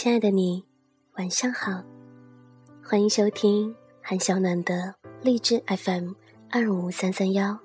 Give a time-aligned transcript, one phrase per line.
[0.00, 0.64] 亲爱的你，
[1.16, 1.82] 晚上好，
[2.84, 6.12] 欢迎收听韩小暖的励志 FM
[6.52, 7.58] 二五三三幺。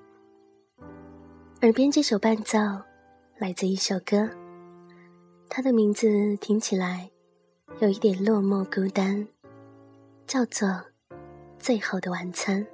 [1.62, 2.58] 耳边这首伴奏
[3.38, 4.28] 来自一首歌，
[5.48, 7.12] 它的名字听起来
[7.82, 9.28] 有一点落寞孤单，
[10.26, 10.68] 叫做
[11.60, 12.66] 《最后的晚餐》。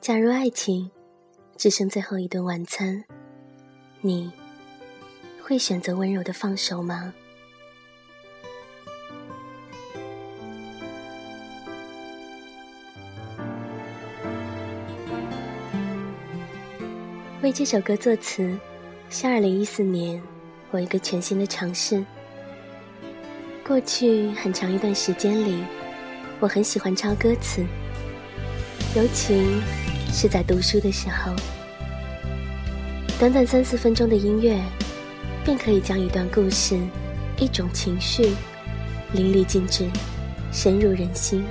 [0.00, 0.90] 假如爱情
[1.56, 3.04] 只剩最后一顿晚餐，
[4.00, 4.32] 你
[5.40, 7.14] 会选择温柔的放手吗？
[17.46, 18.58] 为这首歌作词，
[19.08, 20.20] 是二零一四年
[20.72, 22.04] 我一个全新的尝试。
[23.64, 25.62] 过去很长一段时间里，
[26.40, 27.64] 我很喜欢抄歌词，
[28.96, 29.62] 尤其。
[30.12, 31.32] 是在读书的时候，
[33.18, 34.58] 短短三四分钟的音乐，
[35.44, 36.76] 便可以将一段故事、
[37.38, 38.34] 一种情绪
[39.12, 39.88] 淋漓尽致，
[40.52, 41.44] 深入人心。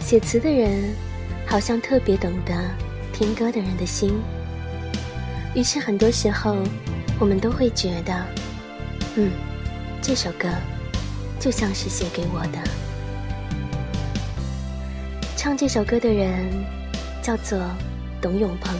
[0.00, 0.94] 写词的人
[1.46, 2.54] 好像特别懂得
[3.18, 4.22] 听歌的人的心，
[5.52, 6.56] 于是很多时候，
[7.18, 8.14] 我们都会觉得，
[9.16, 9.32] 嗯，
[10.00, 10.48] 这首歌
[11.40, 12.58] 就像是写给我的。
[15.36, 16.48] 唱这首歌的人
[17.20, 17.58] 叫做
[18.22, 18.72] 董永鹏，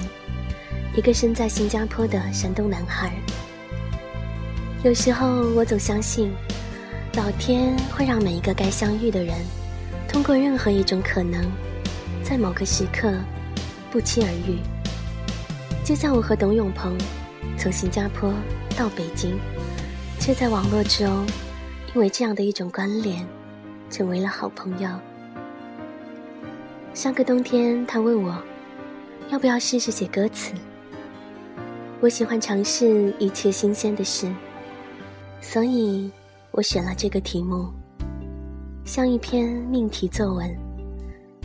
[0.94, 3.10] 一个身在新加坡的山东男孩。
[4.84, 6.30] 有时候我总相信，
[7.14, 9.34] 老天会让每一个该相遇的人，
[10.06, 11.44] 通过任何一种可能，
[12.22, 13.12] 在某个时刻
[13.90, 14.58] 不期而遇。
[15.84, 16.96] 就像我和董永鹏
[17.56, 18.32] 从新加坡
[18.76, 19.38] 到北京，
[20.20, 21.26] 却在网络中
[21.94, 23.26] 因为这样的一种关联，
[23.90, 24.90] 成为了好朋友。
[26.92, 28.36] 上个冬天，他问我，
[29.30, 30.52] 要不要试试写歌词。
[32.00, 34.30] 我喜欢尝试一切新鲜的事，
[35.40, 36.10] 所以
[36.50, 37.72] 我选了这个题目，
[38.84, 40.54] 像一篇命题作文，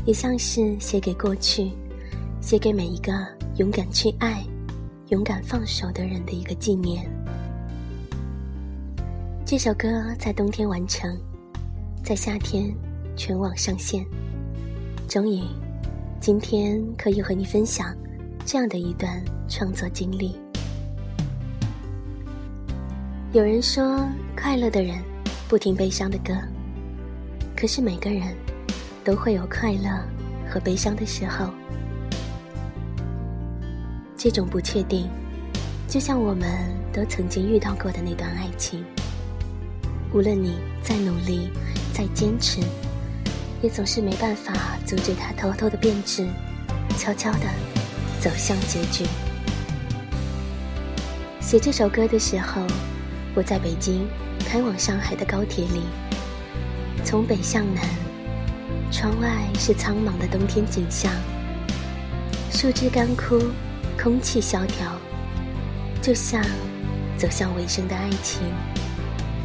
[0.06, 1.72] 也像是写给过去，
[2.44, 3.14] 写给每一个
[3.56, 4.44] 勇敢去爱、
[5.08, 7.10] 勇敢放手的人的一个纪念。
[9.46, 9.88] 这首歌
[10.20, 11.18] 在冬天完成，
[12.04, 12.76] 在夏天
[13.16, 14.06] 全网上线。
[15.08, 15.42] 终于，
[16.20, 17.96] 今天可以和你分享
[18.46, 20.36] 这样的一段创作经历。
[23.32, 24.06] 有人说，
[24.36, 25.02] 快乐的人
[25.48, 26.34] 不听悲伤的歌，
[27.56, 28.36] 可是每个人
[29.02, 29.90] 都会有快乐
[30.46, 31.48] 和悲伤的时候。
[34.24, 35.10] 这种不确定，
[35.86, 36.48] 就像我们
[36.94, 38.82] 都曾经遇到过的那段爱情。
[40.14, 41.50] 无论你再努力，
[41.92, 42.62] 再坚持。
[43.62, 46.26] 也总是没办法阻止它偷偷的变质，
[46.98, 47.40] 悄悄的
[48.22, 49.06] 走向结局。
[51.42, 52.62] 写这首歌的时候，
[53.36, 54.08] 我在北京
[54.40, 55.82] 开往上海的高铁里，
[57.04, 57.84] 从北向南，
[58.90, 61.12] 窗外是苍茫的冬天景象，
[62.54, 63.38] 树枝干枯，
[64.02, 64.92] 空气萧条，
[66.02, 66.44] 就像
[67.18, 68.42] 走向尾声的爱情，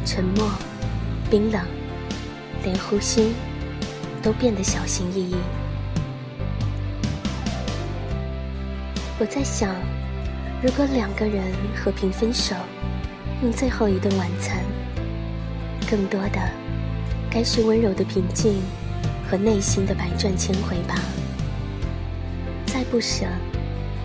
[0.05, 0.49] 沉默，
[1.29, 1.61] 冰冷，
[2.63, 3.33] 连呼吸。
[4.21, 5.35] 都变得小心翼翼。
[9.17, 9.73] 我在想，
[10.61, 11.41] 如果两个人
[11.73, 12.53] 和平分手，
[13.41, 14.61] 用最后一顿晚餐，
[15.89, 16.51] 更多的
[17.29, 18.61] 该是温柔的平静
[19.31, 20.95] 和内心的百转千回吧。
[22.65, 23.25] 再不舍，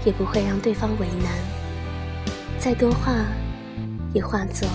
[0.05, 1.33] 也不会让对方为难；
[2.59, 3.13] 再多话，
[4.13, 4.69] 也化作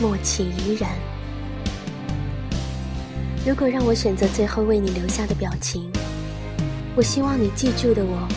[0.00, 0.90] 默契依然。
[3.46, 5.90] 如果让我选择最后为你留下的表情，
[6.94, 8.28] 我希望你记住的我，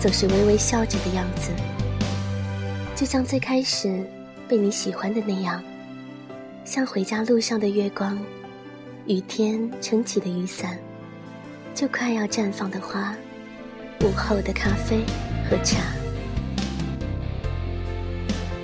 [0.00, 1.50] 总是微微笑着的样子，
[2.94, 4.02] 就像最开始
[4.48, 5.62] 被你喜欢的那样，
[6.64, 8.18] 像回家路上的月光，
[9.06, 10.78] 雨天撑起的雨伞，
[11.74, 13.14] 就快要绽放的花，
[14.00, 15.04] 午后的咖啡
[15.52, 15.82] 喝茶，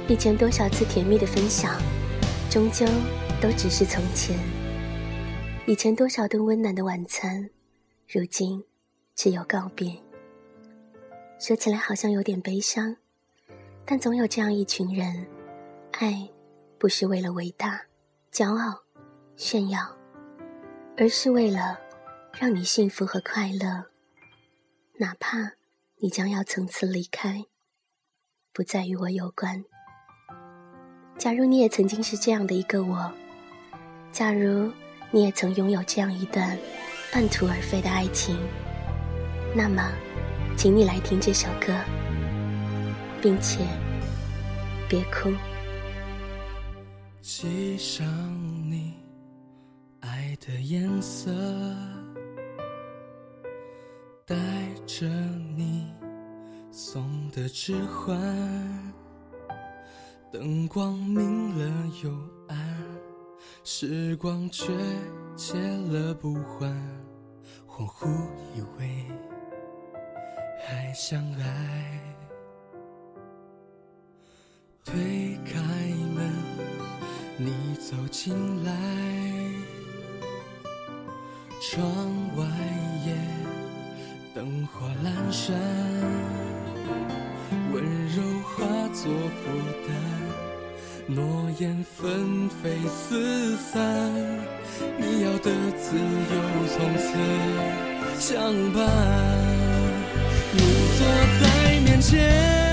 [0.09, 1.79] 以前多少次甜蜜的分享，
[2.49, 2.87] 终究
[3.43, 4.35] 都只是从前。
[5.67, 7.51] 以前多少顿温暖的晚餐，
[8.09, 8.65] 如今
[9.15, 10.03] 只有告别。
[11.39, 12.97] 说起来好像有点悲伤，
[13.85, 15.27] 但总有这样一群人，
[15.91, 16.27] 爱
[16.79, 17.83] 不是为了伟大、
[18.33, 18.81] 骄傲、
[19.37, 19.95] 炫耀，
[20.97, 21.79] 而是为了
[22.41, 23.85] 让你幸福和快乐。
[24.97, 25.53] 哪怕
[26.01, 27.45] 你将要从此离开，
[28.53, 29.65] 不再与我有关。
[31.19, 33.13] 假如你也曾经是这样的一个我，
[34.13, 34.73] 假如。
[35.11, 36.59] 你也曾拥有这样一段
[37.11, 38.37] 半途而废的爱情，
[39.57, 39.91] 那么，
[40.55, 41.75] 请你来听这首歌，
[43.23, 43.67] 并且
[44.87, 45.33] 别哭。
[47.23, 48.07] 系上
[48.71, 48.93] 你
[50.01, 51.33] 爱的颜色，
[54.29, 54.37] 带
[54.87, 55.07] 着
[55.57, 55.91] 你
[56.71, 58.15] 送的指环，
[60.31, 62.11] 灯光明了又
[62.49, 62.59] 暗，
[63.65, 64.67] 时光却
[65.35, 66.71] 借了不还，
[67.67, 68.07] 恍惚
[68.55, 69.07] 以为
[70.67, 72.03] 还相爱，
[74.85, 75.59] 推开
[76.15, 76.31] 门。
[77.39, 78.73] 你走进来，
[81.63, 81.89] 窗
[82.37, 82.45] 外
[83.07, 83.17] 夜
[84.39, 85.53] 灯火阑珊，
[87.73, 87.83] 温
[88.15, 88.55] 柔化
[88.93, 89.51] 作负
[89.85, 89.91] 担，
[91.09, 93.83] 诺言纷飞四散，
[94.97, 96.37] 你要的自由
[96.69, 97.09] 从此
[98.21, 98.87] 相伴。
[100.53, 100.61] 你
[100.97, 101.05] 坐
[101.41, 101.45] 在
[101.81, 102.68] 面前，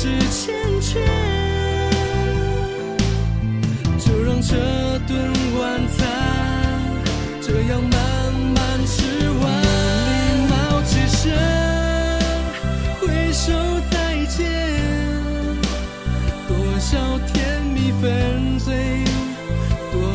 [0.00, 0.48] 往事缱
[0.80, 0.94] 绻。
[3.98, 4.56] 就让这
[5.06, 5.98] 顿晚餐
[7.42, 9.44] 这样慢慢吃完。
[10.08, 10.12] 礼
[10.48, 10.52] 貌
[10.84, 11.36] 起身，
[12.98, 13.52] 挥手
[13.90, 14.48] 再见，
[16.48, 19.04] 多少甜蜜粉碎。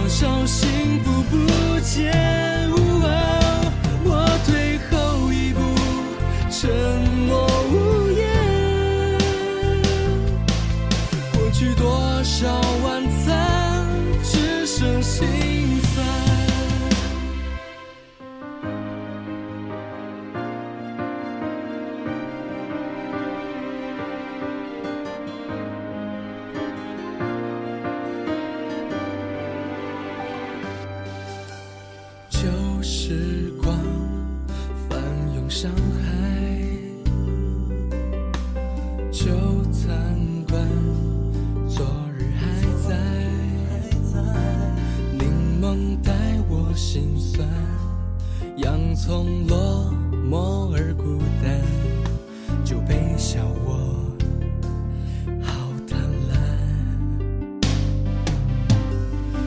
[0.07, 2.13] 少幸福不见，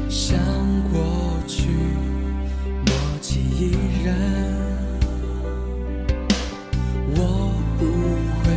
[0.09, 0.39] 像
[0.91, 1.03] 过
[1.47, 1.69] 去，
[2.87, 4.15] 默契依然，
[7.15, 7.85] 我不
[8.41, 8.51] 会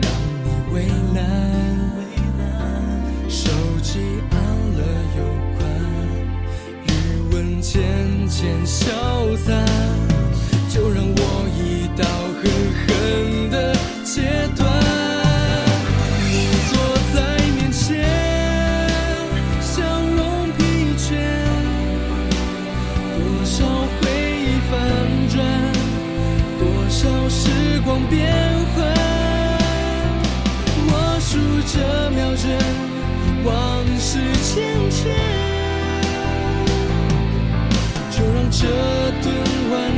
[0.00, 0.02] 让
[0.44, 1.16] 你为难。
[3.28, 3.50] 手
[3.82, 3.98] 机
[4.30, 4.36] 按
[4.74, 4.80] 了
[5.16, 5.18] 又
[5.58, 5.60] 关，
[6.86, 6.88] 余
[7.34, 7.82] 温渐
[8.28, 8.86] 渐消
[9.44, 9.66] 散，
[10.68, 11.18] 就让我
[11.58, 12.04] 一刀
[12.40, 12.42] 狠
[12.86, 13.74] 狠的
[14.04, 14.47] 切。
[34.10, 35.14] 是牵牵，
[38.10, 38.66] 就让这
[39.20, 39.26] 顿
[39.70, 39.76] 晚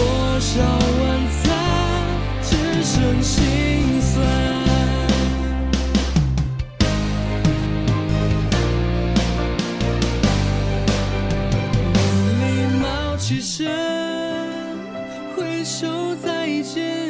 [0.00, 1.02] 多少晚
[1.42, 1.52] 餐，
[2.42, 4.16] 只剩心酸。
[12.40, 12.42] 礼
[12.80, 13.68] 貌起身，
[15.36, 17.06] 挥手再见。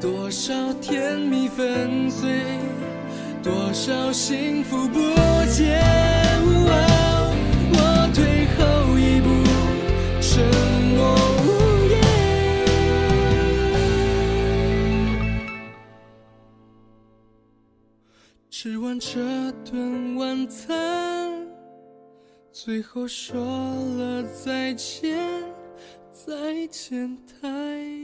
[0.00, 2.58] 多少甜蜜粉碎，
[3.40, 4.98] 多少幸福不
[5.52, 5.80] 见。
[18.98, 21.46] 这顿晚餐，
[22.50, 25.18] 最后说了再见，
[26.12, 28.01] 再见太。